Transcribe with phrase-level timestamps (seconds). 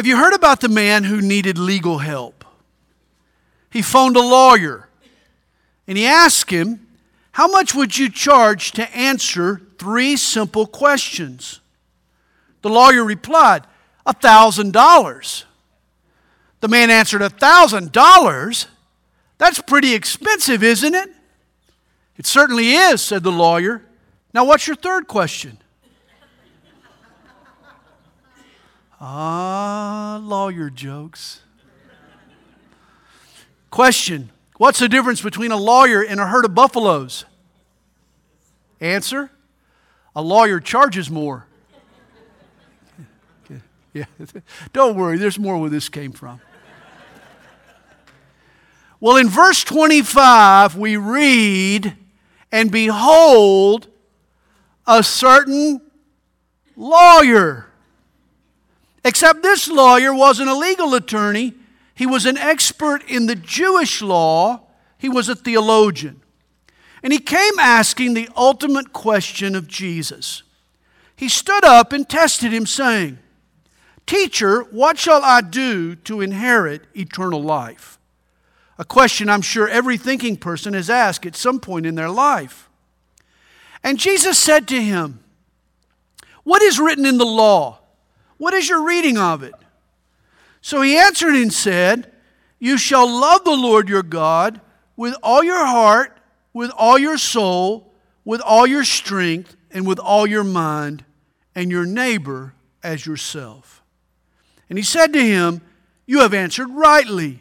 [0.00, 2.46] Have you heard about the man who needed legal help?
[3.68, 4.88] He phoned a lawyer
[5.86, 6.86] and he asked him,
[7.32, 11.60] How much would you charge to answer three simple questions?
[12.62, 13.66] The lawyer replied,
[14.06, 15.44] A thousand dollars.
[16.60, 18.68] The man answered, A thousand dollars?
[19.36, 21.10] That's pretty expensive, isn't it?
[22.16, 23.82] It certainly is, said the lawyer.
[24.32, 25.58] Now, what's your third question?
[29.00, 31.40] Ah, lawyer jokes.
[33.70, 37.24] Question What's the difference between a lawyer and a herd of buffaloes?
[38.78, 39.30] Answer
[40.14, 41.46] A lawyer charges more.
[43.92, 44.04] Yeah,
[44.72, 46.40] don't worry, there's more where this came from.
[49.00, 51.96] Well, in verse 25, we read,
[52.52, 53.88] And behold,
[54.86, 55.80] a certain
[56.76, 57.69] lawyer.
[59.04, 61.54] Except this lawyer wasn't a legal attorney,
[61.94, 64.62] he was an expert in the Jewish law,
[64.98, 66.22] he was a theologian.
[67.02, 70.42] And he came asking the ultimate question of Jesus.
[71.16, 73.18] He stood up and tested him, saying,
[74.06, 77.98] Teacher, what shall I do to inherit eternal life?
[78.78, 82.68] A question I'm sure every thinking person has asked at some point in their life.
[83.84, 85.20] And Jesus said to him,
[86.44, 87.79] What is written in the law?
[88.40, 89.52] What is your reading of it?
[90.62, 92.10] So he answered and said,
[92.58, 94.62] You shall love the Lord your God
[94.96, 96.16] with all your heart,
[96.54, 97.92] with all your soul,
[98.24, 101.04] with all your strength, and with all your mind,
[101.54, 103.82] and your neighbor as yourself.
[104.70, 105.60] And he said to him,
[106.06, 107.40] You have answered rightly.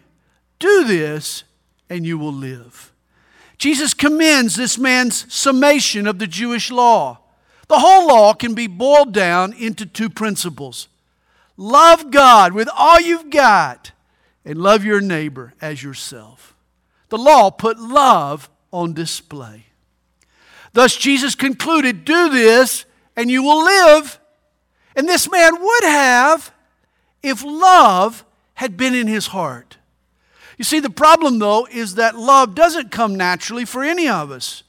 [0.59, 1.45] Do this,
[1.89, 2.91] and you will live.
[3.57, 7.19] Jesus commends this man's summation of the Jewish law.
[7.69, 10.89] The whole law can be boiled down into two principles
[11.55, 13.91] love God with all you've got,
[14.43, 16.55] and love your neighbor as yourself.
[17.09, 19.65] The law put love on display.
[20.73, 22.85] Thus, Jesus concluded, Do this,
[23.15, 24.19] and you will live.
[24.95, 26.51] And this man would have
[27.21, 28.23] if love
[28.55, 29.77] had been in his heart.
[30.57, 34.63] You see, the problem, though, is that love doesn't come naturally for any of us.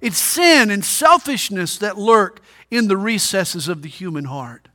[0.00, 2.40] It's sin and selfishness that lurk
[2.70, 4.68] in the recesses of the human heart.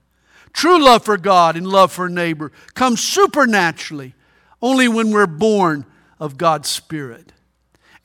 [0.53, 4.13] True love for God and love for neighbor comes supernaturally
[4.61, 5.85] only when we're born
[6.19, 7.33] of God's Spirit.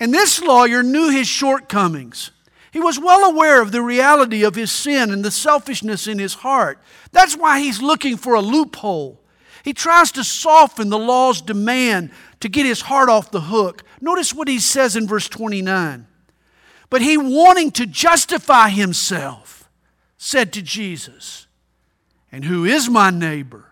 [0.01, 2.31] And this lawyer knew his shortcomings.
[2.73, 6.35] He was well aware of the reality of his sin and the selfishness in his
[6.35, 6.81] heart.
[7.13, 9.21] That's why he's looking for a loophole.
[9.63, 12.11] He tries to soften the law's demand
[12.41, 13.83] to get his heart off the hook.
[14.01, 16.07] Notice what he says in verse 29.
[16.91, 19.71] But he, wanting to justify himself,
[20.19, 21.47] said to Jesus,
[22.33, 23.67] And who is my neighbor?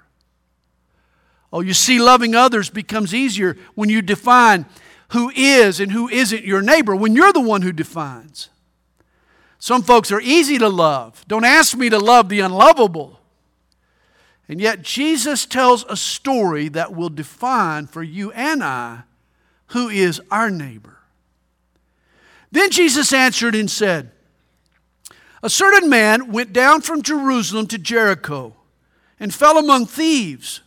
[1.52, 4.66] Oh, you see, loving others becomes easier when you define
[5.08, 8.50] who is and who isn't your neighbor, when you're the one who defines.
[9.58, 11.24] Some folks are easy to love.
[11.26, 13.18] Don't ask me to love the unlovable.
[14.48, 19.02] And yet, Jesus tells a story that will define for you and I
[19.68, 20.97] who is our neighbor.
[22.50, 24.10] Then Jesus answered and said,
[25.42, 28.54] A certain man went down from Jerusalem to Jericho
[29.20, 30.62] and fell among thieves,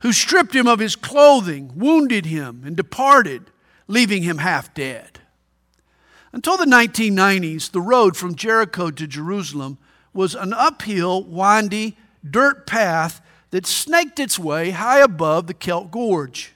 [0.00, 3.50] who stripped him of his clothing, wounded him, and departed,
[3.86, 5.20] leaving him half dead.
[6.32, 9.78] Until the 1990s, the road from Jericho to Jerusalem
[10.12, 11.96] was an uphill, windy,
[12.28, 13.20] dirt path
[13.50, 16.52] that snaked its way high above the Kelt Gorge.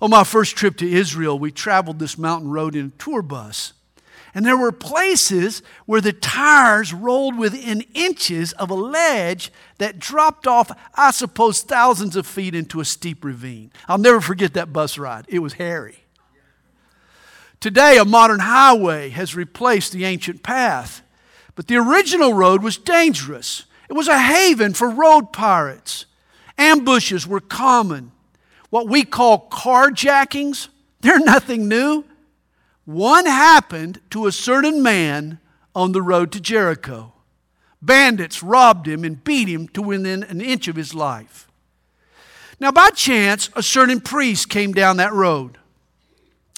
[0.00, 3.72] On my first trip to Israel, we traveled this mountain road in a tour bus.
[4.34, 10.46] And there were places where the tires rolled within inches of a ledge that dropped
[10.46, 13.72] off, I suppose, thousands of feet into a steep ravine.
[13.88, 15.24] I'll never forget that bus ride.
[15.28, 16.00] It was hairy.
[17.60, 21.00] Today, a modern highway has replaced the ancient path,
[21.54, 23.64] but the original road was dangerous.
[23.88, 26.04] It was a haven for road pirates.
[26.58, 28.12] Ambushes were common.
[28.76, 30.68] What we call carjackings,
[31.00, 32.04] they're nothing new.
[32.84, 35.38] One happened to a certain man
[35.74, 37.14] on the road to Jericho.
[37.80, 41.48] Bandits robbed him and beat him to within an inch of his life.
[42.60, 45.56] Now, by chance, a certain priest came down that road.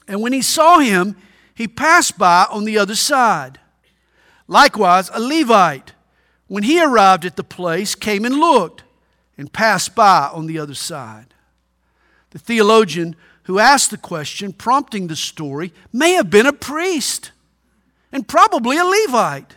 [0.09, 1.15] And when he saw him,
[1.55, 3.61] he passed by on the other side.
[4.49, 5.93] Likewise, a Levite
[6.49, 8.83] when he arrived at the place, came and looked
[9.37, 11.35] and passed by on the other side.
[12.31, 17.33] The theologian who asked the question, prompting the story, may have been a priest
[18.13, 19.57] and probably a Levite.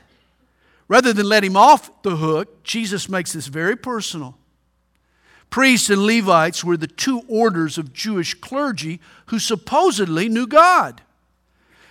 [0.87, 4.37] Rather than let him off the hook, Jesus makes this very personal.
[5.49, 11.01] Priests and Levites were the two orders of Jewish clergy who supposedly knew God.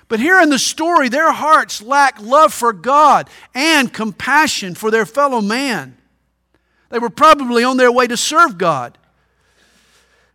[0.09, 5.06] But here in the story, their hearts lack love for God and compassion for their
[5.06, 5.97] fellow man.
[6.88, 8.99] They were probably on their way to serve God.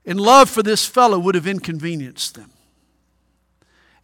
[0.05, 2.51] And love for this fellow would have inconvenienced them.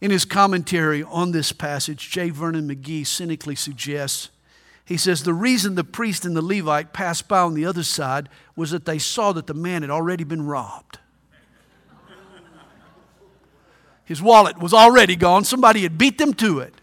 [0.00, 2.30] In his commentary on this passage, J.
[2.30, 4.30] Vernon McGee cynically suggests
[4.84, 8.28] he says the reason the priest and the Levite passed by on the other side
[8.56, 10.98] was that they saw that the man had already been robbed.
[14.04, 15.44] His wallet was already gone.
[15.44, 16.74] Somebody had beat them to it.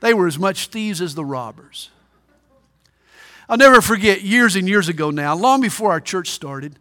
[0.00, 1.90] They were as much thieves as the robbers.
[3.48, 6.78] I'll never forget years and years ago now, long before our church started,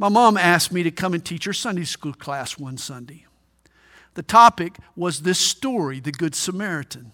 [0.00, 3.26] my mom asked me to come and teach her Sunday school class one Sunday.
[4.14, 7.12] The topic was this story, the Good Samaritan.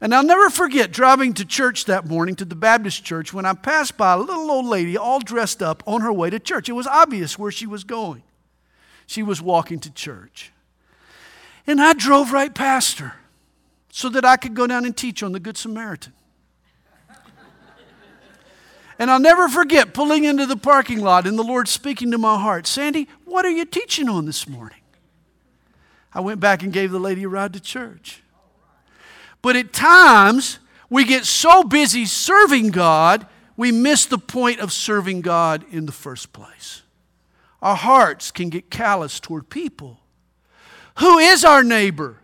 [0.00, 3.52] And I'll never forget driving to church that morning, to the Baptist church, when I
[3.52, 6.68] passed by a little old lady all dressed up on her way to church.
[6.68, 8.24] It was obvious where she was going.
[9.06, 10.52] She was walking to church.
[11.64, 13.14] And I drove right past her
[13.88, 16.12] so that I could go down and teach on the Good Samaritan.
[18.98, 22.38] And I'll never forget pulling into the parking lot and the Lord speaking to my
[22.38, 24.78] heart Sandy, what are you teaching on this morning?
[26.12, 28.22] I went back and gave the lady a ride to church.
[29.42, 33.26] But at times, we get so busy serving God,
[33.56, 36.82] we miss the point of serving God in the first place.
[37.60, 39.98] Our hearts can get callous toward people.
[40.98, 42.18] Who is our neighbor?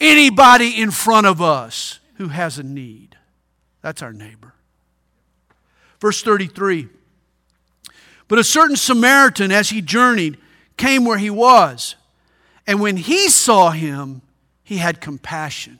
[0.00, 3.16] Anybody in front of us who has a need.
[3.82, 4.54] That's our neighbor.
[6.00, 6.88] Verse 33
[8.28, 10.38] But a certain Samaritan, as he journeyed,
[10.76, 11.96] came where he was.
[12.66, 14.22] And when he saw him,
[14.62, 15.78] he had compassion.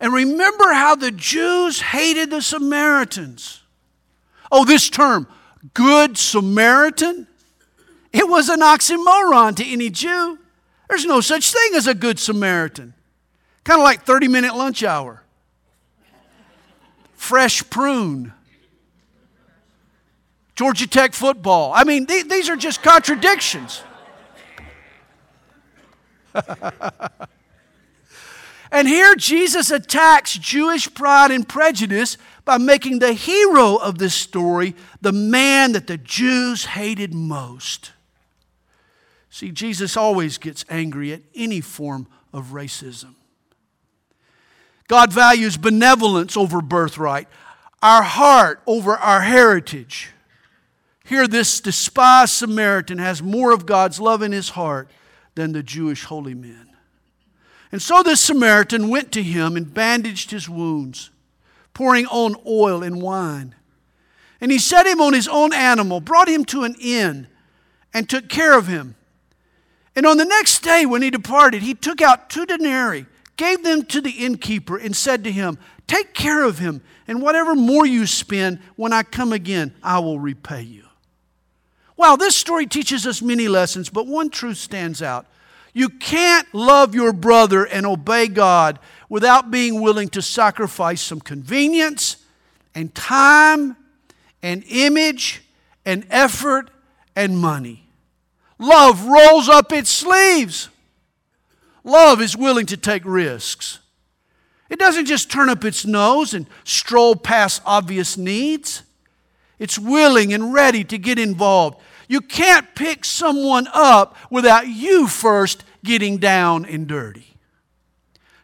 [0.00, 3.62] And remember how the Jews hated the Samaritans.
[4.50, 5.26] Oh, this term,
[5.74, 7.26] good Samaritan,
[8.12, 10.38] it was an oxymoron to any Jew.
[10.88, 12.94] There's no such thing as a good Samaritan.
[13.64, 15.22] Kind of like 30 minute lunch hour,
[17.14, 18.32] fresh prune.
[20.56, 21.72] Georgia Tech football.
[21.74, 23.82] I mean, these are just contradictions.
[28.72, 32.16] and here Jesus attacks Jewish pride and prejudice
[32.46, 37.92] by making the hero of this story the man that the Jews hated most.
[39.28, 43.14] See, Jesus always gets angry at any form of racism.
[44.88, 47.28] God values benevolence over birthright,
[47.82, 50.12] our heart over our heritage.
[51.06, 54.90] Here, this despised Samaritan has more of God's love in his heart
[55.36, 56.68] than the Jewish holy men.
[57.70, 61.10] And so this Samaritan went to him and bandaged his wounds,
[61.74, 63.54] pouring on oil and wine.
[64.40, 67.28] And he set him on his own animal, brought him to an inn,
[67.94, 68.96] and took care of him.
[69.94, 73.06] And on the next day, when he departed, he took out two denarii,
[73.36, 75.56] gave them to the innkeeper, and said to him,
[75.86, 80.18] Take care of him, and whatever more you spend, when I come again, I will
[80.18, 80.85] repay you.
[81.96, 85.26] Well, this story teaches us many lessons, but one truth stands out.
[85.72, 88.78] You can't love your brother and obey God
[89.08, 92.16] without being willing to sacrifice some convenience
[92.74, 93.76] and time
[94.42, 95.42] and image
[95.84, 96.70] and effort
[97.14, 97.88] and money.
[98.58, 100.68] Love rolls up its sleeves.
[101.84, 103.78] Love is willing to take risks.
[104.68, 108.82] It doesn't just turn up its nose and stroll past obvious needs.
[109.58, 111.80] It's willing and ready to get involved.
[112.08, 117.34] You can't pick someone up without you first getting down and dirty.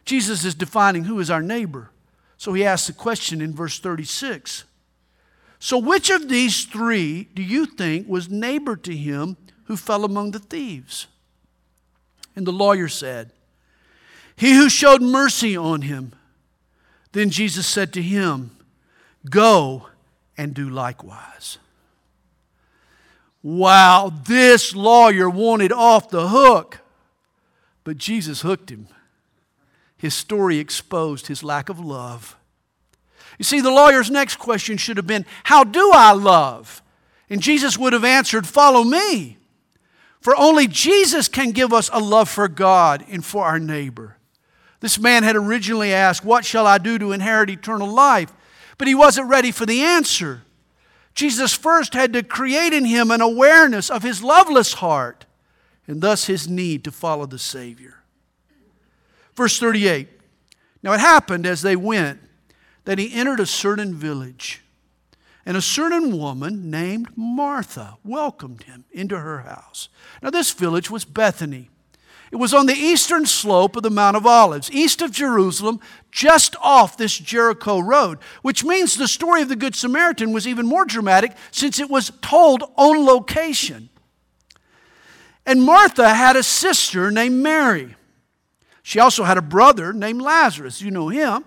[0.05, 1.91] Jesus is defining who is our neighbor.
[2.37, 4.65] So he asks the question in verse 36.
[5.59, 10.31] So, which of these three do you think was neighbor to him who fell among
[10.31, 11.07] the thieves?
[12.35, 13.31] And the lawyer said,
[14.35, 16.11] He who showed mercy on him.
[17.13, 18.51] Then Jesus said to him,
[19.29, 19.87] Go
[20.37, 21.57] and do likewise.
[23.41, 26.79] Wow, this lawyer wanted off the hook,
[27.83, 28.87] but Jesus hooked him.
[29.97, 32.37] His story exposed his lack of love.
[33.37, 36.81] You see, the lawyer's next question should have been, How do I love?
[37.29, 39.37] And Jesus would have answered, Follow me.
[40.21, 44.17] For only Jesus can give us a love for God and for our neighbor.
[44.79, 48.31] This man had originally asked, What shall I do to inherit eternal life?
[48.77, 50.43] But he wasn't ready for the answer.
[51.15, 55.25] Jesus first had to create in him an awareness of his loveless heart
[55.85, 58.03] and thus his need to follow the Savior.
[59.35, 60.07] Verse 38
[60.81, 62.19] Now it happened as they went
[62.85, 64.61] that he entered a certain village.
[65.45, 69.89] and a certain woman named Martha welcomed him into her house.
[70.21, 71.69] Now, this village was Bethany.
[72.31, 75.81] It was on the eastern slope of the Mount of Olives, east of Jerusalem,
[76.13, 80.67] just off this Jericho road, which means the story of the Good Samaritan was even
[80.67, 83.89] more dramatic since it was told on location.
[85.43, 87.95] And Martha had a sister named Mary.
[88.83, 90.81] She also had a brother named Lazarus.
[90.81, 91.45] You know him.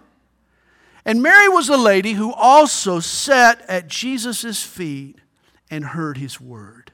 [1.05, 5.21] And Mary was a lady who also sat at Jesus' feet
[5.71, 6.91] and heard his word.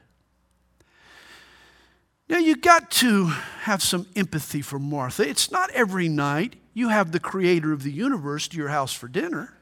[2.29, 5.27] Now, you got to have some empathy for Martha.
[5.27, 9.07] It's not every night you have the creator of the universe to your house for
[9.07, 9.53] dinner.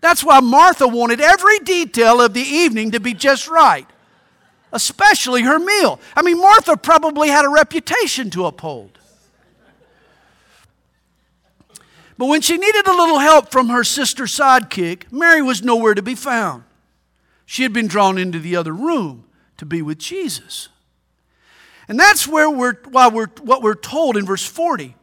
[0.00, 3.86] That's why Martha wanted every detail of the evening to be just right,
[4.72, 5.98] especially her meal.
[6.14, 8.98] I mean, Martha probably had a reputation to uphold.
[12.18, 16.02] But when she needed a little help from her sister sidekick, Mary was nowhere to
[16.02, 16.64] be found.
[17.46, 19.24] She had been drawn into the other room
[19.56, 20.68] to be with Jesus.
[21.88, 24.96] And that's where we're, why we're, what we're told in verse 40.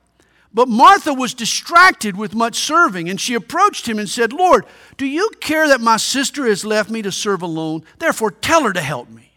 [0.53, 4.65] But Martha was distracted with much serving, and she approached him and said, Lord,
[4.97, 7.83] do you care that my sister has left me to serve alone?
[8.00, 9.31] Therefore, tell her to help me.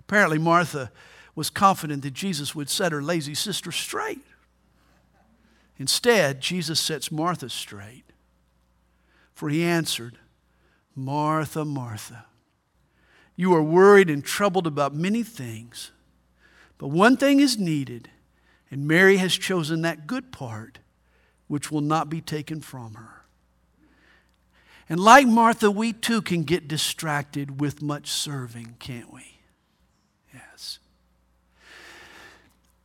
[0.00, 0.90] Apparently, Martha
[1.34, 4.20] was confident that Jesus would set her lazy sister straight.
[5.78, 8.04] Instead, Jesus sets Martha straight.
[9.34, 10.18] For he answered,
[10.94, 12.26] Martha, Martha,
[13.36, 15.90] you are worried and troubled about many things,
[16.82, 18.08] but one thing is needed,
[18.68, 20.80] and Mary has chosen that good part
[21.46, 23.22] which will not be taken from her.
[24.88, 29.22] And like Martha, we too can get distracted with much serving, can't we?
[30.34, 30.80] Yes.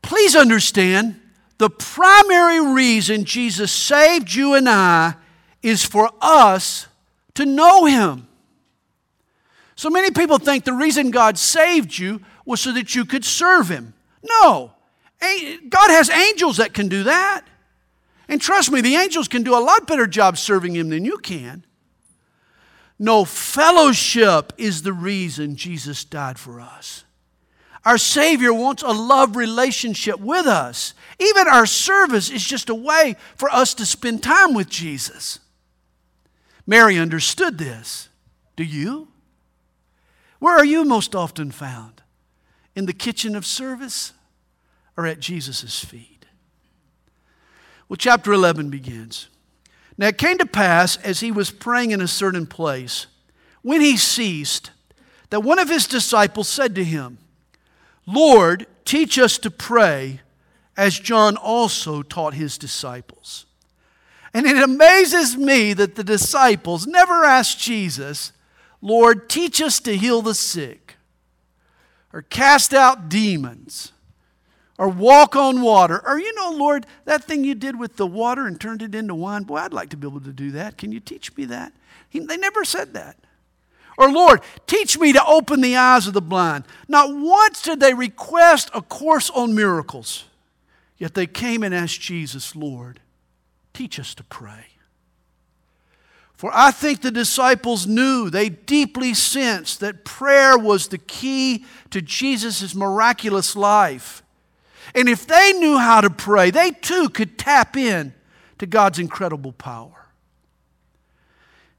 [0.04, 1.20] Please understand
[1.58, 5.16] the primary reason Jesus saved you and I
[5.64, 6.86] is for us
[7.34, 8.28] to know Him.
[9.76, 13.70] So many people think the reason God saved you was so that you could serve
[13.70, 13.94] Him.
[14.24, 14.72] No.
[15.22, 17.42] God has angels that can do that.
[18.28, 21.18] And trust me, the angels can do a lot better job serving Him than you
[21.18, 21.66] can.
[22.98, 27.04] No, fellowship is the reason Jesus died for us.
[27.86, 30.94] Our Savior wants a love relationship with us.
[31.20, 35.40] Even our service is just a way for us to spend time with Jesus.
[36.66, 38.10] Mary understood this.
[38.56, 39.08] Do you?
[40.40, 42.02] Where are you most often found?
[42.78, 44.14] In the kitchen of service
[44.96, 46.28] or at Jesus' feet?
[47.90, 49.30] Well, chapter 11 begins.
[49.98, 53.08] Now it came to pass as he was praying in a certain place,
[53.64, 54.70] when he ceased,
[55.32, 57.18] that one of his disciples said to him,
[58.06, 60.22] Lord, teach us to pray
[60.78, 63.48] as John also taught his disciples.
[64.36, 68.34] And it amazes me that the disciples never asked Jesus,
[68.84, 70.87] Lord, teach us to heal the sick,
[72.14, 73.92] or cast out demons,
[74.78, 78.46] or walk on water, or, you know, Lord, that thing you did with the water
[78.46, 80.78] and turned it into wine, boy, I'd like to be able to do that.
[80.78, 81.74] Can you teach me that?
[82.10, 83.18] He, they never said that.
[83.98, 86.66] Or, Lord, teach me to open the eyes of the blind.
[86.88, 90.26] Not once did they request a course on miracles.
[90.98, 93.00] Yet they came and asked Jesus, Lord,
[93.74, 94.66] teach us to pray.
[96.38, 102.00] For I think the disciples knew, they deeply sensed that prayer was the key to
[102.00, 104.22] Jesus' miraculous life.
[104.94, 108.14] And if they knew how to pray, they too could tap in
[108.60, 110.08] to God's incredible power.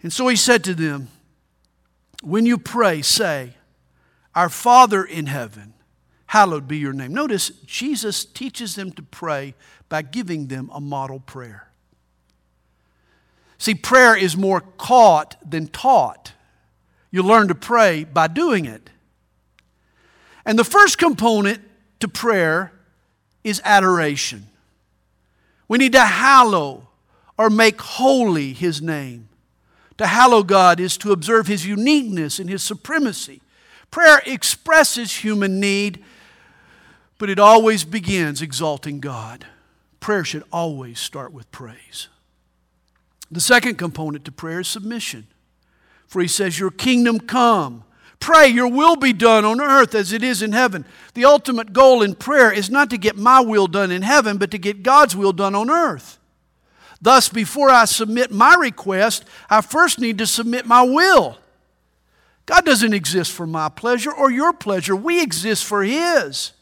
[0.02, 1.08] And so he said to them,
[2.22, 3.54] When you pray, say,
[4.34, 5.74] Our Father in heaven
[6.26, 7.14] hallowed be your name.
[7.14, 9.54] Notice Jesus teaches them to pray
[9.88, 11.67] by giving them a model prayer.
[13.58, 16.32] See, prayer is more caught than taught.
[17.10, 18.90] You learn to pray by doing it.
[20.44, 21.60] And the first component
[22.00, 22.72] to prayer
[23.42, 24.46] is adoration.
[25.66, 26.88] We need to hallow
[27.36, 29.28] or make holy his name.
[29.98, 33.42] To hallow God is to observe his uniqueness and his supremacy.
[33.90, 36.04] Prayer expresses human need
[37.18, 39.46] but it always begins exalting God.
[40.00, 42.08] Prayer should always start with praise.
[43.30, 45.26] The second component to prayer is submission.
[46.06, 47.84] For he says, Your kingdom come.
[48.20, 50.84] Pray, your will be done on earth as it is in heaven.
[51.14, 54.50] The ultimate goal in prayer is not to get my will done in heaven, but
[54.50, 56.18] to get God's will done on earth.
[57.00, 61.38] Thus, before I submit my request, I first need to submit my will.
[62.44, 66.52] God doesn't exist for my pleasure or your pleasure, we exist for His.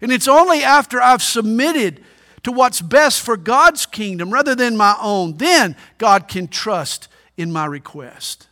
[0.00, 2.02] And it's only after I've submitted
[2.42, 7.52] to what's best for God's kingdom rather than my own, then God can trust in
[7.52, 8.48] my request.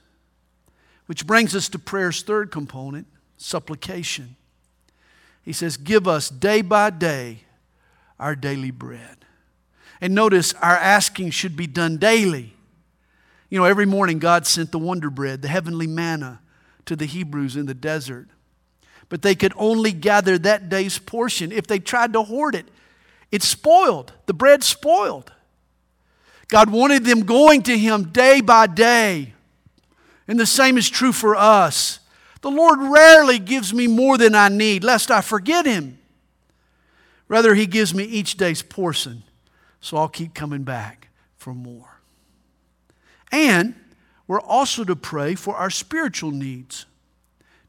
[1.07, 4.37] Which brings us to prayer's third component supplication.
[5.43, 7.41] He says, Give us day by day
[8.19, 9.25] our daily bread.
[10.01, 12.55] And notice our asking should be done daily.
[13.49, 16.41] You know, every morning God sent the wonder bread, the heavenly manna,
[16.87, 18.29] to the Hebrews in the desert.
[19.09, 21.53] But they could only gather that day's portion.
[21.53, 22.67] If they tried to hoard it,
[23.37, 24.15] it spoiled.
[24.25, 25.31] The bread spoiled.
[26.49, 29.35] God wanted them going to Him day by day.
[30.27, 32.01] And the same is true for us.
[32.41, 35.99] The Lord rarely gives me more than I need, lest I forget Him.
[37.29, 39.23] Rather, He gives me each day's portion,
[39.81, 42.01] so I'll keep coming back for more.
[43.31, 43.75] And
[44.27, 46.87] we're also to pray for our spiritual needs,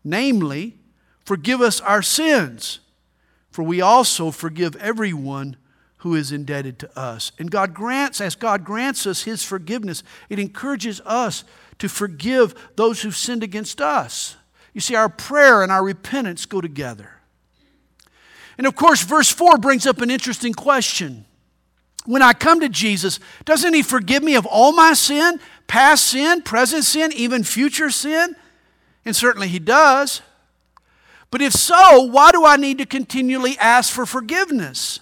[0.03, 0.77] namely,
[1.25, 2.79] forgive us our sins,
[3.57, 5.57] for we also forgive everyone
[6.01, 7.31] who is indebted to us.
[7.39, 11.43] And God grants, as God grants us His forgiveness, it encourages us
[11.79, 14.35] to forgive those who've sinned against us.
[14.75, 17.09] You see, our prayer and our repentance go together.
[18.59, 21.25] And of course, verse 4 brings up an interesting question.
[22.05, 26.43] When I come to Jesus, doesn't He forgive me of all my sin, past sin,
[26.43, 28.35] present sin, even future sin?
[29.03, 30.21] And certainly He does.
[31.29, 34.99] But if so, why do I need to continually ask for forgiveness?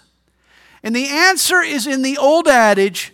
[0.83, 3.13] And the answer is in the old adage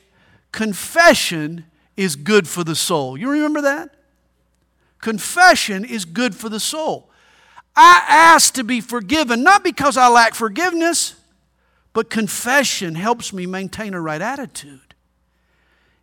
[0.51, 1.65] confession
[1.95, 3.17] is good for the soul.
[3.17, 3.91] You remember that?
[4.99, 7.09] Confession is good for the soul.
[7.75, 11.15] I ask to be forgiven, not because I lack forgiveness,
[11.93, 14.93] but confession helps me maintain a right attitude.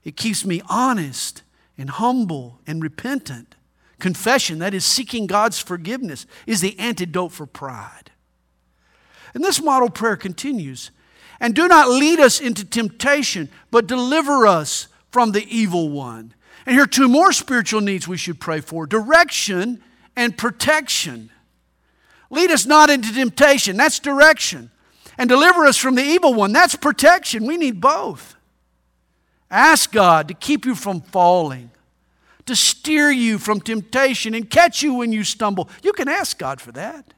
[0.05, 1.43] It keeps me honest
[1.77, 3.55] and humble and repentant.
[3.99, 8.13] Confession, that is seeking God's forgiveness, is the antidote for pride.
[9.35, 10.91] And this model prayer continues
[11.41, 16.35] and do not lead us into temptation, but deliver us from the evil one.
[16.67, 19.83] And here are two more spiritual needs we should pray for direction
[20.17, 21.31] and protection.
[22.31, 24.71] Lead us not into temptation, that's direction.
[25.17, 27.47] And deliver us from the evil one, that's protection.
[27.47, 28.37] We need both.
[29.51, 31.71] Ask God to keep you from falling,
[32.49, 35.71] to steer you from temptation and catch you when you stumble.
[35.83, 37.15] You can ask God for that.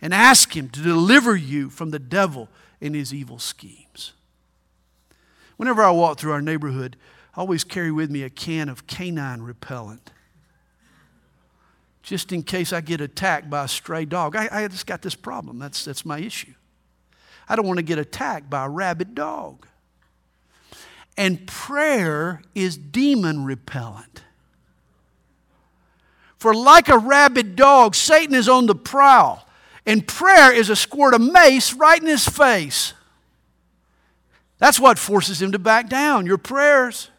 [0.00, 2.48] And ask Him to deliver you from the devil
[2.80, 4.12] and his evil schemes.
[5.56, 6.96] Whenever I walk through our neighborhood,
[7.36, 10.10] I always carry with me a can of canine repellent.
[12.02, 14.34] Just in case I get attacked by a stray dog.
[14.34, 15.58] I, I just got this problem.
[15.58, 16.54] That's, that's my issue.
[17.46, 19.66] I don't want to get attacked by a rabid dog.
[21.16, 24.22] And prayer is demon repellent.
[26.38, 29.46] For like a rabid dog, Satan is on the prowl,
[29.84, 32.94] and prayer is a squirt of mace right in his face.
[34.56, 37.10] That's what forces him to back down, your prayers.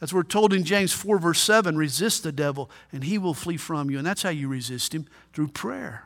[0.00, 3.56] As we're told in James 4, verse 7 resist the devil, and he will flee
[3.56, 3.98] from you.
[3.98, 6.04] And that's how you resist him through prayer.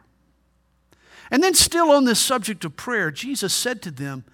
[1.30, 4.24] And then, still on this subject of prayer, Jesus said to them,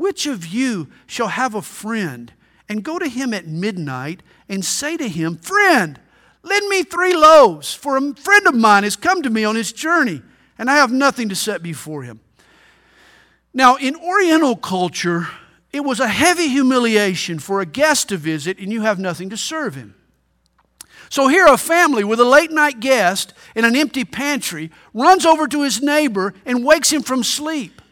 [0.00, 2.32] Which of you shall have a friend
[2.70, 6.00] and go to him at midnight and say to him, Friend,
[6.42, 9.72] lend me three loaves, for a friend of mine has come to me on his
[9.72, 10.22] journey,
[10.56, 12.20] and I have nothing to set before him?
[13.52, 15.28] Now, in Oriental culture,
[15.70, 19.36] it was a heavy humiliation for a guest to visit and you have nothing to
[19.36, 19.94] serve him.
[21.10, 25.46] So here, a family with a late night guest in an empty pantry runs over
[25.46, 27.82] to his neighbor and wakes him from sleep.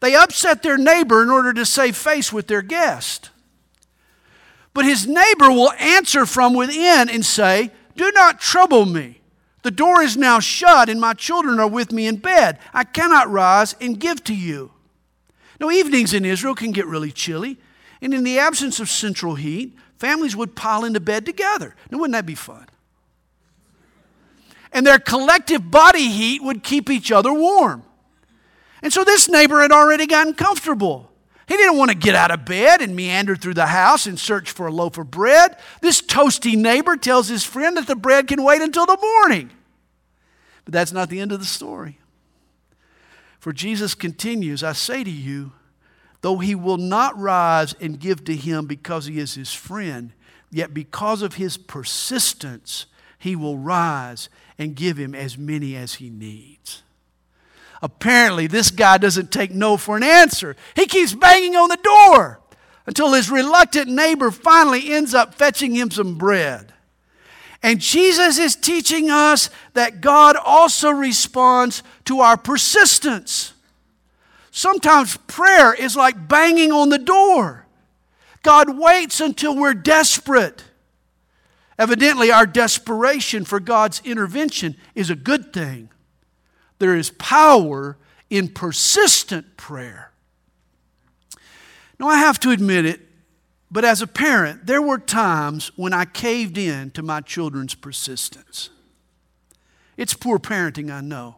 [0.00, 3.30] They upset their neighbor in order to save face with their guest.
[4.72, 9.20] But his neighbor will answer from within and say, Do not trouble me.
[9.62, 12.58] The door is now shut, and my children are with me in bed.
[12.72, 14.72] I cannot rise and give to you.
[15.60, 17.58] Now, evenings in Israel can get really chilly,
[18.00, 21.76] and in the absence of central heat, families would pile into bed together.
[21.90, 22.66] Now, wouldn't that be fun?
[24.72, 27.82] And their collective body heat would keep each other warm.
[28.82, 31.10] And so this neighbor had already gotten comfortable.
[31.46, 34.52] He didn't want to get out of bed and meander through the house and search
[34.52, 35.56] for a loaf of bread.
[35.80, 39.50] This toasty neighbor tells his friend that the bread can wait until the morning.
[40.64, 41.98] But that's not the end of the story.
[43.40, 45.52] For Jesus continues, I say to you,
[46.20, 50.12] though he will not rise and give to him because he is his friend,
[50.50, 52.86] yet because of his persistence,
[53.18, 56.82] he will rise and give him as many as he needs.
[57.82, 60.56] Apparently, this guy doesn't take no for an answer.
[60.76, 62.40] He keeps banging on the door
[62.86, 66.74] until his reluctant neighbor finally ends up fetching him some bread.
[67.62, 73.52] And Jesus is teaching us that God also responds to our persistence.
[74.50, 77.66] Sometimes prayer is like banging on the door.
[78.42, 80.64] God waits until we're desperate.
[81.78, 85.90] Evidently, our desperation for God's intervention is a good thing.
[86.80, 87.96] There is power
[88.30, 90.10] in persistent prayer.
[91.98, 93.00] Now, I have to admit it,
[93.70, 98.70] but as a parent, there were times when I caved in to my children's persistence.
[99.98, 101.36] It's poor parenting, I know.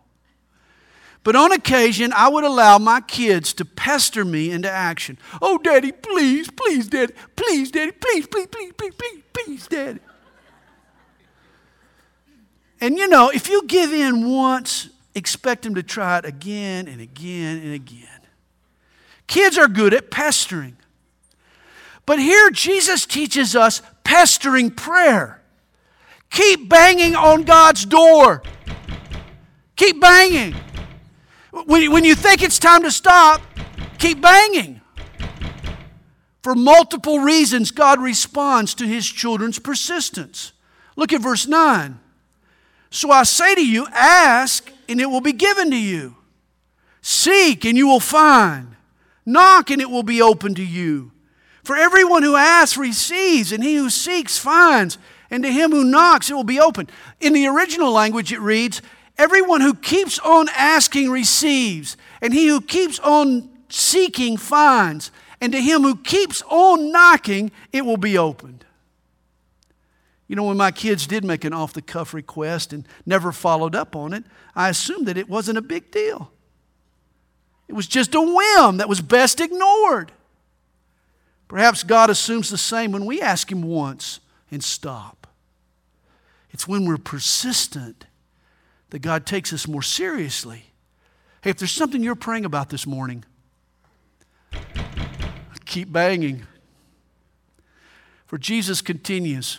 [1.25, 5.19] But on occasion, I would allow my kids to pester me into action.
[5.41, 10.01] Oh, Daddy, please, please, Daddy, please, Daddy, please, please, please, please, please, please, Daddy.
[12.81, 17.01] And you know, if you give in once, expect them to try it again and
[17.01, 18.09] again and again.
[19.27, 20.77] Kids are good at pestering.
[22.05, 25.41] But here Jesus teaches us pestering prayer.
[26.31, 28.43] Keep banging on God's door.
[29.77, 30.55] Keep banging.
[31.51, 33.43] When you think it's time to stop,
[33.99, 34.81] keep banging.
[36.43, 40.53] For multiple reasons, God responds to his children's persistence.
[40.97, 42.01] Look at verse 9.
[42.91, 46.17] So I say to you, ask, and it will be given to you.
[47.01, 48.77] Seek, and you will find.
[49.27, 51.11] Knock, and it will be open to you.
[51.65, 54.99] For everyone who asks receives, and he who seeks finds,
[55.31, 56.89] and to him who knocks it will be open.
[57.21, 58.83] In the original language, it reads,
[59.19, 65.61] Everyone who keeps on asking receives, and he who keeps on seeking finds, and to
[65.61, 68.65] him who keeps on knocking, it will be opened.
[70.29, 73.75] You know, when my kids did make an off the cuff request and never followed
[73.75, 74.25] up on it,
[74.55, 76.31] I assumed that it wasn't a big deal.
[77.69, 80.13] It was just a whim that was best ignored.
[81.49, 85.27] Perhaps God assumes the same when we ask Him once and stop.
[86.51, 88.07] It's when we're persistent
[88.91, 90.67] that God takes us more seriously.
[91.41, 93.25] Hey, if there's something you're praying about this morning,
[95.65, 96.47] keep banging.
[98.27, 99.59] For Jesus continues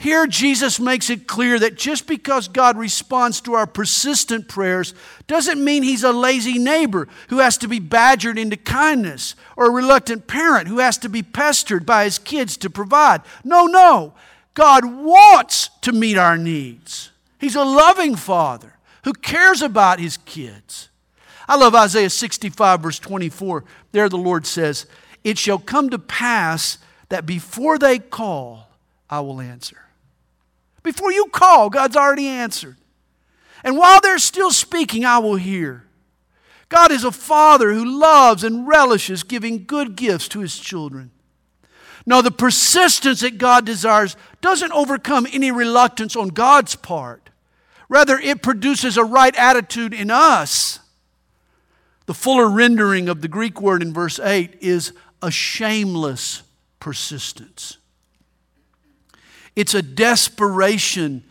[0.00, 4.94] Here, Jesus makes it clear that just because God responds to our persistent prayers
[5.26, 9.72] doesn't mean He's a lazy neighbor who has to be badgered into kindness or a
[9.72, 13.22] reluctant parent who has to be pestered by his kids to provide.
[13.42, 14.14] No, no.
[14.54, 17.10] God wants to meet our needs.
[17.40, 20.90] He's a loving Father who cares about His kids.
[21.48, 23.64] I love Isaiah 65, verse 24.
[23.92, 24.86] There the Lord says,
[25.24, 28.68] It shall come to pass that before they call,
[29.08, 29.78] I will answer.
[30.82, 32.76] Before you call, God's already answered.
[33.64, 35.84] And while they're still speaking, I will hear.
[36.68, 41.10] God is a father who loves and relishes giving good gifts to his children.
[42.06, 47.30] Now, the persistence that God desires doesn't overcome any reluctance on God's part.
[47.88, 50.80] Rather, it produces a right attitude in us.
[52.06, 56.42] The fuller rendering of the Greek word in verse 8 is a shameless
[56.80, 57.77] persistence.
[59.58, 61.24] It's a desperation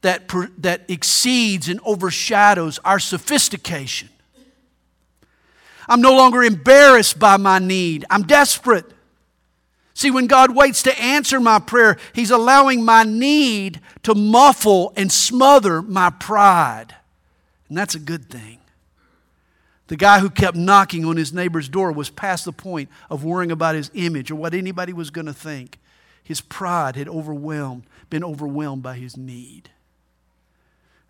[0.00, 4.08] that, that exceeds and overshadows our sophistication.
[5.88, 8.04] I'm no longer embarrassed by my need.
[8.10, 8.84] I'm desperate.
[9.94, 15.12] See, when God waits to answer my prayer, He's allowing my need to muffle and
[15.12, 16.96] smother my pride.
[17.68, 18.58] And that's a good thing.
[19.86, 23.52] The guy who kept knocking on his neighbor's door was past the point of worrying
[23.52, 25.78] about his image or what anybody was going to think.
[26.28, 29.70] His pride had overwhelmed, been overwhelmed by his need.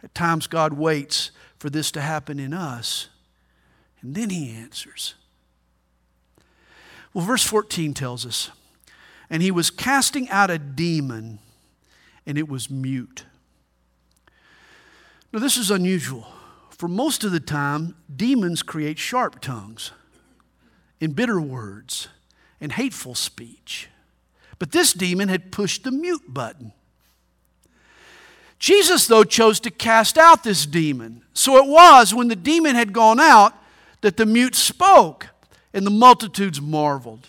[0.00, 3.09] At times, God waits for this to happen in us,
[4.00, 5.16] and then he answers.
[7.12, 8.52] Well, verse 14 tells us,
[9.28, 11.40] and he was casting out a demon,
[12.24, 13.24] and it was mute.
[15.33, 16.28] Now, this is unusual.
[16.70, 19.90] For most of the time, demons create sharp tongues
[21.00, 22.07] and bitter words
[22.61, 23.88] and hateful speech.
[24.58, 26.72] But this demon had pushed the mute button.
[28.58, 31.22] Jesus, though, chose to cast out this demon.
[31.32, 33.54] So it was when the demon had gone out
[34.00, 35.28] that the mute spoke,
[35.72, 37.26] and the multitudes marveled.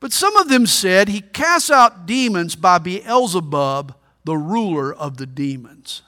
[0.00, 5.26] But some of them said, He casts out demons by Beelzebub, the ruler of the
[5.26, 6.02] demons.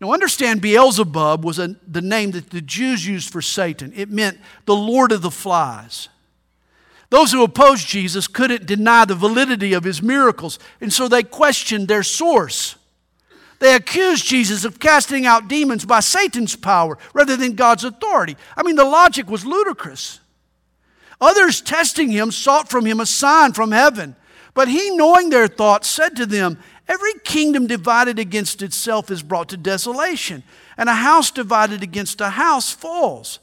[0.00, 3.92] Now, understand Beelzebub was a, the name that the Jews used for Satan.
[3.94, 6.08] It meant the Lord of the flies.
[7.12, 11.86] Those who opposed Jesus couldn't deny the validity of his miracles, and so they questioned
[11.86, 12.76] their source.
[13.58, 18.38] They accused Jesus of casting out demons by Satan's power rather than God's authority.
[18.56, 20.20] I mean, the logic was ludicrous.
[21.20, 24.16] Others testing him sought from him a sign from heaven.
[24.54, 29.50] But he, knowing their thoughts, said to them, Every kingdom divided against itself is brought
[29.50, 30.44] to desolation,
[30.78, 33.38] and a house divided against a house falls.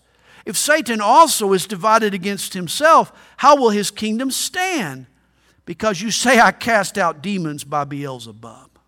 [0.45, 5.06] If Satan also is divided against himself, how will his kingdom stand?
[5.65, 8.80] Because you say, I cast out demons by Beelzebub.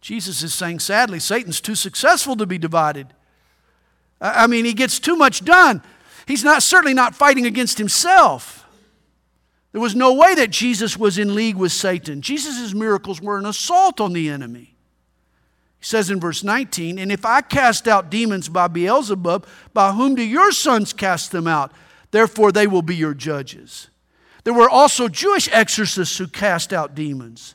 [0.00, 3.08] Jesus is saying, sadly, Satan's too successful to be divided.
[4.20, 5.82] I mean, he gets too much done.
[6.26, 8.66] He's not certainly not fighting against himself.
[9.72, 12.22] There was no way that Jesus was in league with Satan.
[12.22, 14.75] Jesus' miracles were an assault on the enemy.
[15.86, 20.22] Says in verse 19, And if I cast out demons by Beelzebub, by whom do
[20.24, 21.70] your sons cast them out?
[22.10, 23.86] Therefore they will be your judges.
[24.42, 27.54] There were also Jewish exorcists who cast out demons.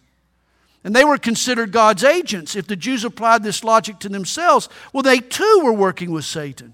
[0.82, 2.56] And they were considered God's agents.
[2.56, 6.74] If the Jews applied this logic to themselves, well, they too were working with Satan.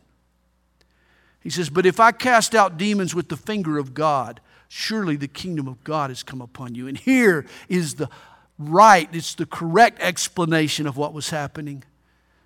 [1.42, 5.28] He says, But if I cast out demons with the finger of God, surely the
[5.28, 6.88] kingdom of God has come upon you.
[6.88, 8.10] And here is the
[8.58, 11.84] right, it's the correct explanation of what was happening.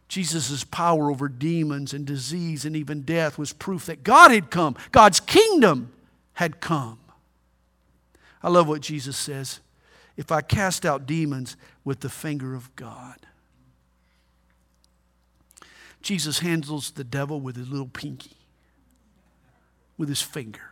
[0.08, 4.76] Jesus' power over demons and disease and even death was proof that God had come,
[4.91, 5.91] God's kingdom
[6.34, 7.00] had come.
[8.43, 9.60] I love what Jesus says
[10.17, 13.15] if I cast out demons with the finger of God.
[16.02, 18.36] Jesus handles the devil with his little pinky,
[19.97, 20.71] with his finger.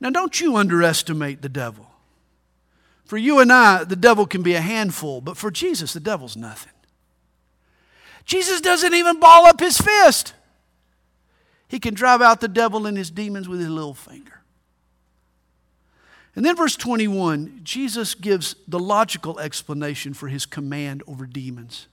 [0.00, 1.91] Now, don't you underestimate the devil.
[3.12, 6.34] For you and I, the devil can be a handful, but for Jesus, the devil's
[6.34, 6.72] nothing.
[8.24, 10.32] Jesus doesn't even ball up his fist.
[11.68, 14.40] He can drive out the devil and his demons with his little finger.
[16.34, 21.88] And then, verse 21, Jesus gives the logical explanation for his command over demons.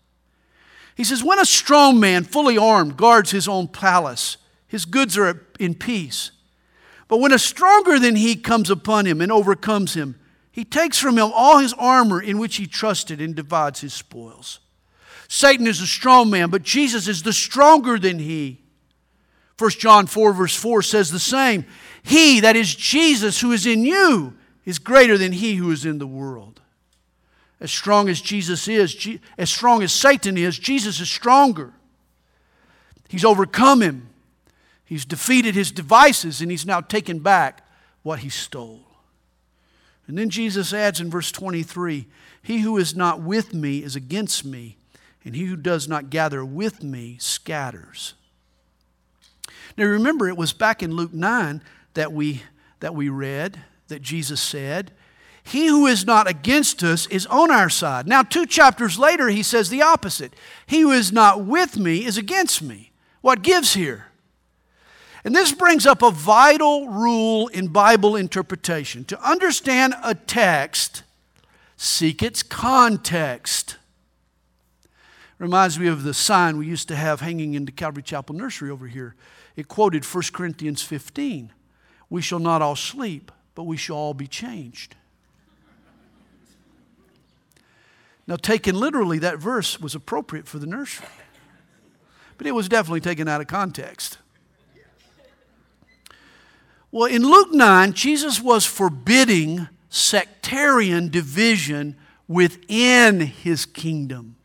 [0.95, 4.37] He says, When a strong man, fully armed, guards his own palace,
[4.69, 6.31] his goods are in peace.
[7.09, 10.15] But when a stronger than he comes upon him and overcomes him,
[10.51, 14.59] he takes from him all his armor in which he trusted and divides his spoils.
[15.27, 18.59] Satan is a strong man, but Jesus is the stronger than he.
[19.59, 21.65] 1 John 4, verse 4 says the same.
[22.01, 24.33] He, that is Jesus, who is in you,
[24.65, 26.61] is greater than he who is in the world.
[27.59, 29.07] As strong as Jesus is,
[29.37, 31.73] as strong as Satan is, Jesus is stronger.
[33.07, 34.09] He's overcome him,
[34.85, 37.67] he's defeated his devices, and he's now taken back
[38.01, 38.88] what he stole.
[40.09, 42.07] And then Jesus adds in verse 23
[42.41, 44.75] He who is not with me is against me,
[45.23, 48.15] and he who does not gather with me scatters.
[49.77, 51.61] Now remember, it was back in Luke 9
[51.93, 52.41] that we,
[52.79, 54.91] that we read that Jesus said,
[55.43, 58.07] He who is not against us is on our side.
[58.07, 60.33] Now, two chapters later, he says the opposite
[60.65, 62.93] He who is not with me is against me.
[63.21, 64.08] What gives here?
[65.23, 69.03] And this brings up a vital rule in Bible interpretation.
[69.05, 71.03] To understand a text,
[71.75, 73.75] seek its context.
[75.37, 78.69] Reminds me of the sign we used to have hanging in the Calvary Chapel nursery
[78.69, 79.15] over here.
[79.55, 81.51] It quoted 1 Corinthians 15
[82.09, 84.95] We shall not all sleep, but we shall all be changed.
[88.25, 91.07] Now, taken literally, that verse was appropriate for the nursery,
[92.37, 94.19] but it was definitely taken out of context.
[96.91, 101.95] Well, in Luke 9, Jesus was forbidding sectarian division
[102.27, 104.35] within his kingdom.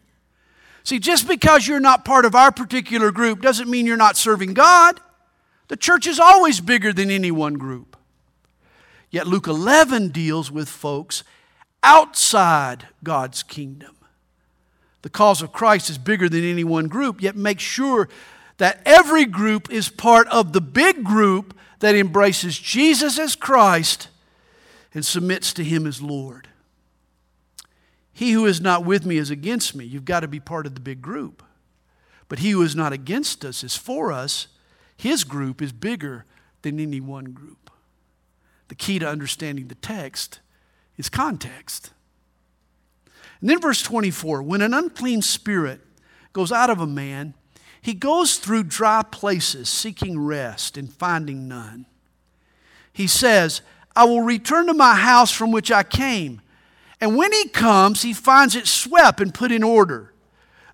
[0.82, 4.52] See, just because you're not part of our particular group doesn't mean you're not serving
[4.52, 5.00] God.
[5.68, 7.96] The church is always bigger than any one group.
[9.10, 11.24] Yet Luke 11 deals with folks
[11.82, 13.96] outside God's kingdom.
[15.00, 18.08] The cause of Christ is bigger than any one group, yet make sure
[18.58, 24.08] that every group is part of the big group that embraces Jesus as Christ
[24.94, 26.48] and submits to Him as Lord.
[28.10, 29.84] He who is not with me is against me.
[29.84, 31.42] You've got to be part of the big group.
[32.30, 34.46] But he who is not against us is for us.
[34.96, 36.24] His group is bigger
[36.62, 37.70] than any one group.
[38.68, 40.40] The key to understanding the text
[40.96, 41.90] is context.
[43.42, 45.82] And then, verse 24 when an unclean spirit
[46.32, 47.34] goes out of a man,
[47.84, 51.84] he goes through dry places seeking rest and finding none.
[52.94, 53.60] He says,
[53.94, 56.40] I will return to my house from which I came.
[56.98, 60.14] And when he comes, he finds it swept and put in order.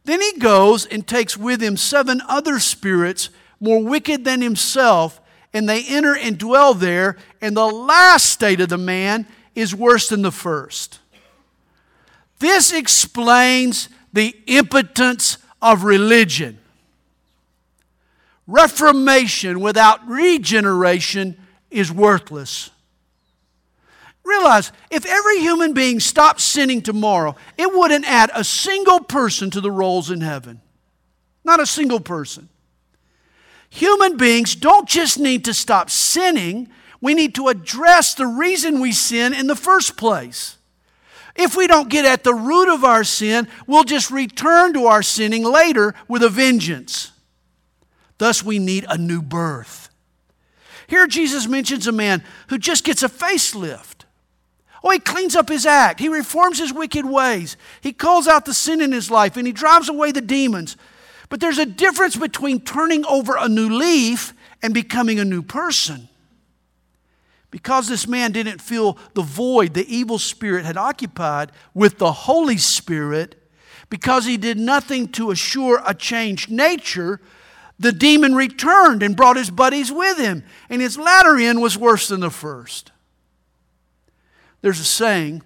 [0.04, 5.20] Then he goes and takes with him seven other spirits more wicked than himself,
[5.52, 10.08] and they enter and dwell there, and the last state of the man is worse
[10.08, 11.00] than the first.
[12.38, 16.59] This explains the impotence of religion.
[18.50, 21.36] Reformation without regeneration
[21.70, 22.70] is worthless.
[24.24, 29.60] Realize if every human being stopped sinning tomorrow, it wouldn't add a single person to
[29.60, 30.60] the rolls in heaven.
[31.44, 32.48] Not a single person.
[33.68, 38.90] Human beings don't just need to stop sinning, we need to address the reason we
[38.90, 40.56] sin in the first place.
[41.36, 45.04] If we don't get at the root of our sin, we'll just return to our
[45.04, 47.12] sinning later with a vengeance.
[48.20, 49.88] Thus, we need a new birth.
[50.86, 54.04] Here, Jesus mentions a man who just gets a facelift.
[54.84, 56.00] Oh, he cleans up his act.
[56.00, 57.56] He reforms his wicked ways.
[57.80, 60.76] He calls out the sin in his life and he drives away the demons.
[61.30, 66.10] But there's a difference between turning over a new leaf and becoming a new person.
[67.50, 72.58] Because this man didn't fill the void the evil spirit had occupied with the Holy
[72.58, 73.36] Spirit,
[73.88, 77.18] because he did nothing to assure a changed nature,
[77.80, 82.08] the demon returned and brought his buddies with him, and his latter end was worse
[82.08, 82.92] than the first.
[84.60, 85.40] There's a saying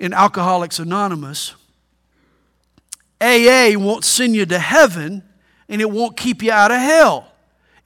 [0.00, 1.54] in Alcoholics Anonymous
[3.20, 5.22] AA won't send you to heaven
[5.68, 7.32] and it won't keep you out of hell.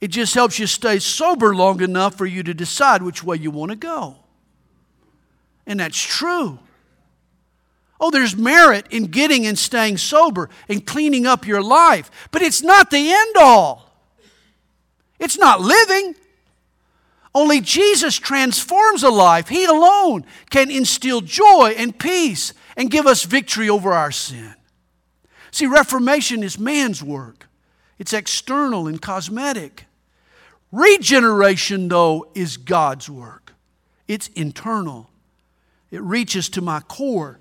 [0.01, 3.51] It just helps you stay sober long enough for you to decide which way you
[3.51, 4.15] want to go.
[5.67, 6.59] And that's true.
[7.99, 12.61] Oh, there's merit in getting and staying sober and cleaning up your life, but it's
[12.61, 13.89] not the end all.
[15.19, 16.15] It's not living.
[17.35, 19.47] Only Jesus transforms a life.
[19.47, 24.53] He alone can instill joy and peace and give us victory over our sin.
[25.51, 27.47] See, reformation is man's work,
[27.99, 29.85] it's external and cosmetic.
[30.71, 33.53] Regeneration, though, is God's work,
[34.07, 35.09] it's internal,
[35.91, 37.39] it reaches to my core.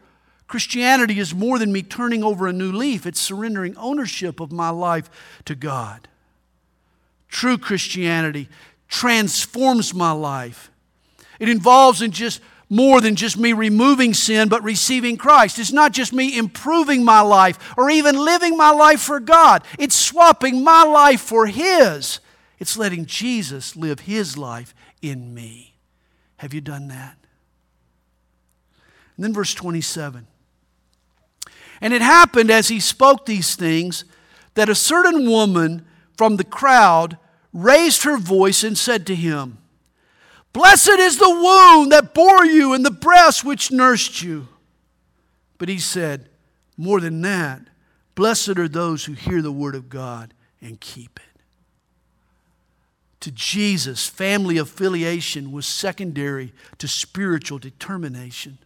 [0.52, 4.68] Christianity is more than me turning over a new leaf, it's surrendering ownership of my
[4.68, 5.08] life
[5.46, 6.08] to God.
[7.28, 8.50] True Christianity
[8.86, 10.70] transforms my life.
[11.40, 15.58] It involves in just more than just me removing sin, but receiving Christ.
[15.58, 19.64] It's not just me improving my life or even living my life for God.
[19.78, 22.20] It's swapping my life for His.
[22.58, 25.76] It's letting Jesus live His life in me.
[26.36, 27.16] Have you done that?
[29.16, 30.26] And then verse 27.
[31.82, 34.04] And it happened as he spoke these things
[34.54, 35.84] that a certain woman
[36.16, 37.18] from the crowd
[37.52, 39.58] raised her voice and said to him,
[40.52, 44.46] Blessed is the womb that bore you and the breast which nursed you.
[45.58, 46.28] But he said,
[46.76, 47.62] More than that,
[48.14, 51.42] blessed are those who hear the word of God and keep it.
[53.20, 58.58] To Jesus, family affiliation was secondary to spiritual determination.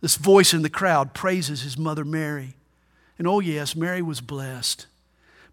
[0.00, 2.54] This voice in the crowd praises his mother Mary.
[3.18, 4.86] And oh, yes, Mary was blessed.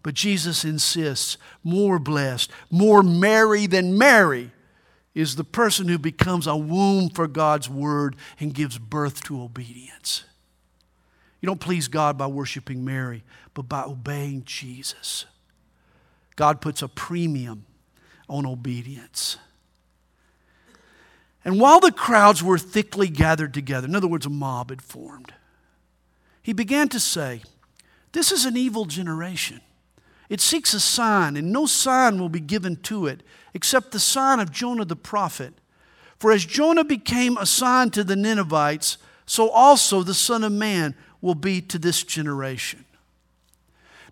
[0.02, 4.52] But Jesus insists more blessed, more Mary than Mary
[5.14, 10.24] is the person who becomes a womb for God's word and gives birth to obedience.
[11.40, 15.24] You don't please God by worshiping Mary, but by obeying Jesus.
[16.36, 17.64] God puts a premium
[18.28, 19.38] on obedience.
[21.46, 25.32] And while the crowds were thickly gathered together, in other words, a mob had formed,
[26.42, 27.42] he began to say,
[28.10, 29.60] This is an evil generation.
[30.28, 33.22] It seeks a sign, and no sign will be given to it
[33.54, 35.54] except the sign of Jonah the prophet.
[36.18, 40.96] For as Jonah became a sign to the Ninevites, so also the Son of Man
[41.20, 42.84] will be to this generation.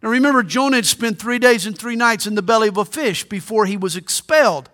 [0.00, 2.84] Now remember, Jonah had spent three days and three nights in the belly of a
[2.84, 4.70] fish before he was expelled,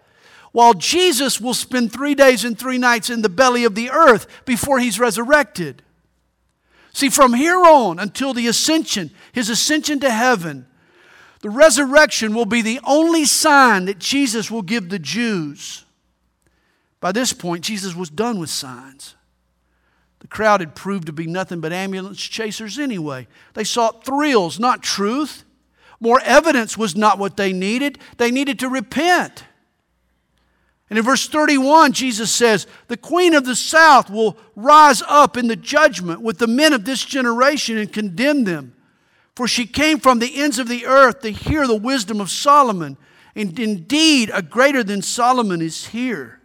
[0.53, 4.27] while Jesus will spend three days and three nights in the belly of the earth
[4.45, 5.83] before he's resurrected.
[6.93, 10.67] See, from here on until the ascension, his ascension to heaven,
[11.41, 15.85] the resurrection will be the only sign that Jesus will give the Jews.
[17.01, 19.15] By this point, Jesus was done with signs.
[20.19, 23.27] The crowd had proved to be nothing but ambulance chasers anyway.
[23.55, 25.45] They sought thrills, not truth.
[25.99, 27.99] More evidence was not what they needed.
[28.19, 29.45] They needed to repent.
[30.91, 35.47] And in verse 31, Jesus says, The queen of the south will rise up in
[35.47, 38.75] the judgment with the men of this generation and condemn them.
[39.37, 42.99] For she came from the ends of the earth to hear the wisdom of Solomon.
[43.37, 46.41] And indeed, a greater than Solomon is here.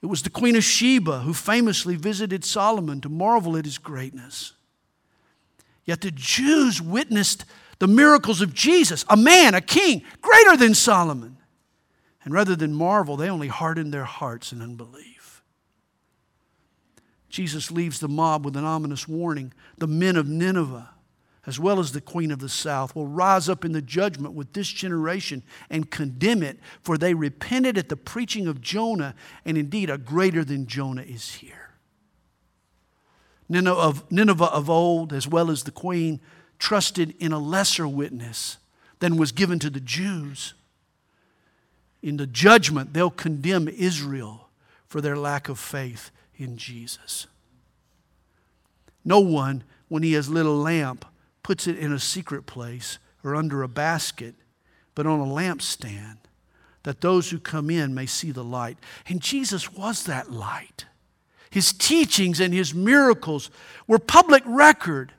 [0.00, 4.52] It was the Queen of Sheba who famously visited Solomon to marvel at his greatness.
[5.84, 7.44] Yet the Jews witnessed
[7.80, 11.36] the miracles of Jesus, a man, a king, greater than Solomon.
[12.22, 15.42] And rather than marvel, they only hardened their hearts in unbelief.
[17.30, 19.52] Jesus leaves the mob with an ominous warning.
[19.78, 20.90] The men of Nineveh,
[21.46, 24.52] as well as the queen of the south, will rise up in the judgment with
[24.52, 29.14] this generation and condemn it, for they repented at the preaching of Jonah,
[29.44, 31.70] and indeed a greater than Jonah is here.
[33.48, 36.20] Nineveh of, old, as well as the queen,
[36.58, 38.58] trusted in a lesser witness
[38.98, 40.54] than was given to the Jews
[42.02, 44.48] in the judgment, they'll condemn Israel
[44.86, 47.26] for their lack of faith in Jesus.
[49.04, 51.04] No one, when he has lit a lamp,
[51.42, 54.34] puts it in a secret place or under a basket,
[54.94, 56.16] but on a lampstand,
[56.82, 58.78] that those who come in may see the light.
[59.06, 60.86] And Jesus was that light.
[61.50, 63.50] His teachings and his miracles
[63.86, 65.12] were public record.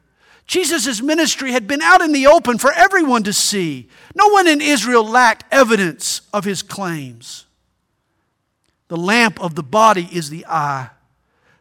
[0.52, 3.88] Jesus' ministry had been out in the open for everyone to see.
[4.14, 7.46] No one in Israel lacked evidence of his claims.
[8.90, 10.90] The lamp of the body is the eye.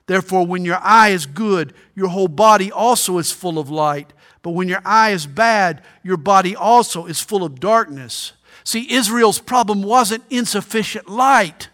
[0.07, 4.13] Therefore, when your eye is good, your whole body also is full of light.
[4.43, 8.33] But when your eye is bad, your body also is full of darkness.
[8.65, 11.69] See, Israel's problem wasn't insufficient light,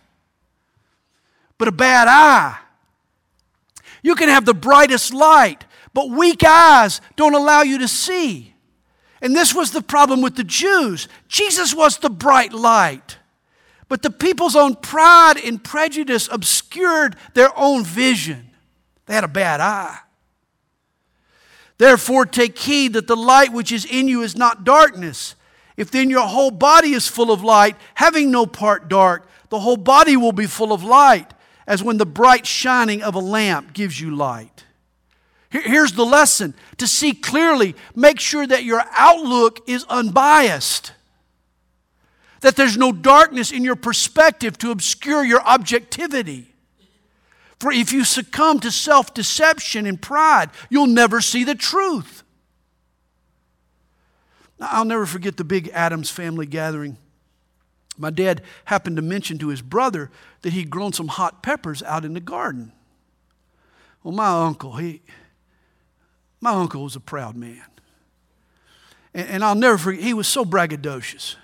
[1.57, 2.59] but a bad eye.
[4.03, 5.65] You can have the brightest light,
[5.97, 8.53] but weak eyes don't allow you to see.
[9.23, 11.09] And this was the problem with the Jews.
[11.27, 13.17] Jesus was the bright light.
[13.89, 18.51] But the people's own pride and prejudice obscured their own vision.
[19.07, 20.01] They had a bad eye.
[21.79, 25.35] Therefore, take heed that the light which is in you is not darkness.
[25.79, 29.79] If then your whole body is full of light, having no part dark, the whole
[29.79, 31.33] body will be full of light,
[31.67, 34.66] as when the bright shining of a lamp gives you light.
[35.51, 40.93] Here's the lesson to see clearly, make sure that your outlook is unbiased,
[42.41, 46.53] that there's no darkness in your perspective to obscure your objectivity.
[47.59, 52.23] For if you succumb to self deception and pride, you'll never see the truth.
[54.61, 56.99] I'll never forget the big Adams family gathering.
[57.99, 60.11] My dad happened to mention to his brother
[60.43, 62.73] that he'd grown some hot peppers out in the garden.
[64.03, 65.03] Well, my uncle, he,
[66.41, 67.65] my uncle was a proud man.
[69.15, 71.37] And, and I'll never forget, he was so braggadocious.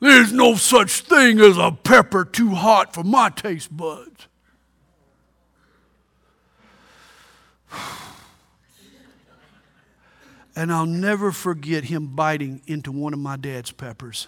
[0.00, 4.28] There's no such thing as a pepper too hot for my taste buds.
[10.54, 14.26] And I'll never forget him biting into one of my dad's peppers.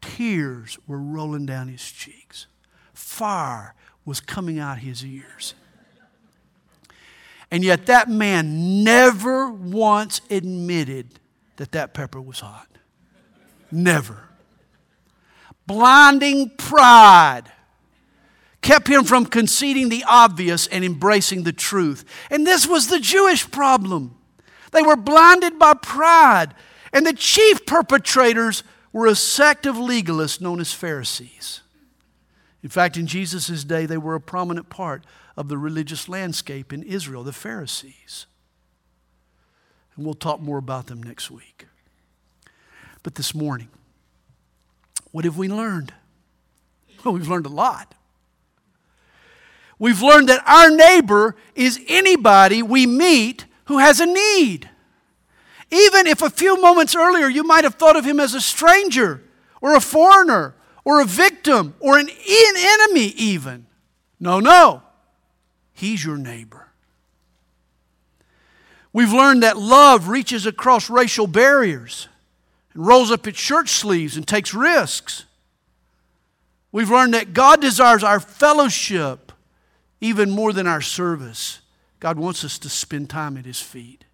[0.00, 2.46] Tears were rolling down his cheeks.
[2.94, 3.74] Fire
[4.06, 5.54] was coming out his ears.
[7.56, 11.18] And yet, that man never once admitted
[11.56, 12.68] that that pepper was hot.
[13.72, 14.24] Never.
[15.66, 17.44] Blinding pride
[18.60, 22.04] kept him from conceding the obvious and embracing the truth.
[22.30, 24.18] And this was the Jewish problem.
[24.72, 26.52] They were blinded by pride,
[26.92, 31.62] and the chief perpetrators were a sect of legalists known as Pharisees.
[32.62, 35.06] In fact, in Jesus' day, they were a prominent part
[35.36, 38.26] of the religious landscape in Israel, the Pharisees.
[39.94, 41.66] And we'll talk more about them next week.
[43.02, 43.68] But this morning,
[45.12, 45.92] what have we learned?
[47.04, 47.94] Well, we've learned a lot.
[49.78, 54.70] We've learned that our neighbor is anybody we meet who has a need.
[55.70, 59.22] Even if a few moments earlier you might have thought of him as a stranger
[59.60, 63.66] or a foreigner or a victim or an enemy, even.
[64.18, 64.82] No, no.
[65.76, 66.68] He's your neighbor.
[68.94, 72.08] We've learned that love reaches across racial barriers
[72.72, 75.26] and rolls up its shirt sleeves and takes risks.
[76.72, 79.32] We've learned that God desires our fellowship
[80.00, 81.60] even more than our service.
[82.00, 84.06] God wants us to spend time at His feet.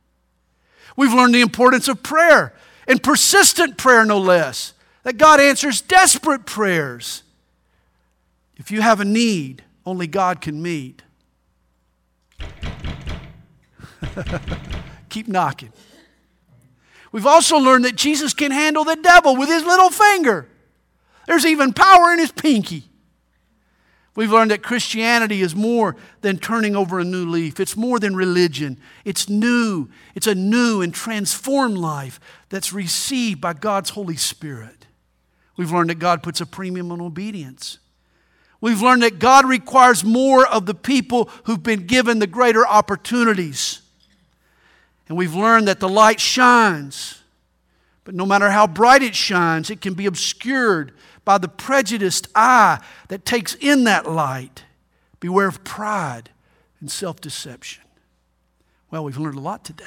[0.97, 2.55] We've learned the importance of prayer
[2.89, 4.73] and persistent prayer, no less.
[5.05, 7.23] That God answers desperate prayers.
[8.57, 11.03] If you have a need, only God can meet.
[15.09, 15.73] Keep knocking.
[17.13, 20.49] We've also learned that Jesus can handle the devil with his little finger.
[21.27, 22.85] There's even power in his pinky.
[24.15, 27.59] We've learned that Christianity is more than turning over a new leaf.
[27.59, 28.79] It's more than religion.
[29.05, 29.89] It's new.
[30.15, 32.21] It's a new and transformed life
[32.51, 34.87] that's received by God's Holy Spirit.
[35.57, 37.79] We've learned that God puts a premium on obedience.
[38.63, 43.83] We've learned that God requires more of the people who've been given the greater opportunities.
[45.09, 47.21] And we've learned that the light shines,
[48.05, 50.93] But no matter how bright it shines, it can be obscured
[51.25, 54.65] by the prejudiced eye that takes in that light.
[55.19, 56.31] Beware of pride
[56.81, 57.83] and self deception.
[58.93, 59.85] Well, we've learned a lot today.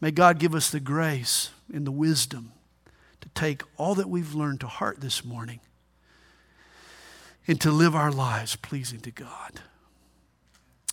[0.00, 2.52] May God give us the grace and the wisdom
[3.20, 5.58] to take all that we've learned to heart this morning
[7.46, 9.60] and to live our lives pleasing to God.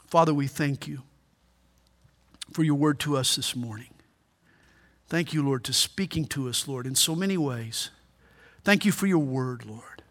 [0.07, 1.03] Father, we thank you
[2.51, 3.93] for your word to us this morning.
[5.07, 7.91] Thank you, Lord, to speaking to us, Lord, in so many ways.
[8.63, 10.03] Thank you for your word, Lord.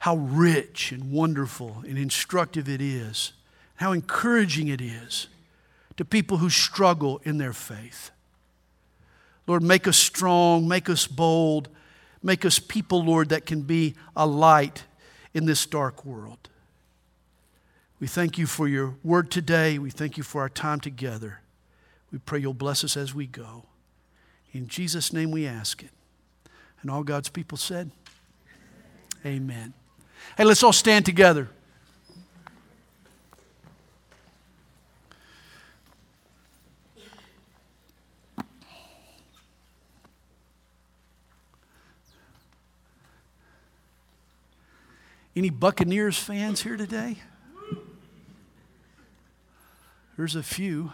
[0.00, 3.32] How rich and wonderful and instructive it is,
[3.76, 5.28] how encouraging it is
[5.96, 8.10] to people who struggle in their faith.
[9.46, 11.68] Lord, make us strong, make us bold,
[12.22, 14.84] make us people, Lord, that can be a light
[15.34, 16.48] in this dark world.
[18.00, 19.78] We thank you for your word today.
[19.78, 21.40] We thank you for our time together.
[22.10, 23.66] We pray you'll bless us as we go.
[24.52, 25.90] In Jesus' name we ask it.
[26.82, 27.90] And all God's people said,
[29.24, 29.74] Amen.
[30.36, 31.48] Hey, let's all stand together.
[45.40, 47.16] Any Buccaneers fans here today?
[50.18, 50.92] There's a few.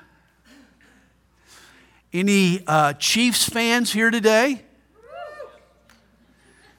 [2.13, 4.63] Any uh, Chiefs fans here today?